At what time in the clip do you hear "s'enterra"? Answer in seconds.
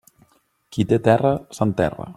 1.59-2.09